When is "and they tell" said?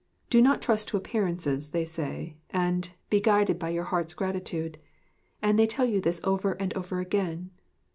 5.43-5.85